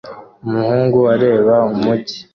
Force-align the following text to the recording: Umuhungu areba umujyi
Umuhungu 0.47 0.99
areba 1.15 1.55
umujyi 1.71 2.17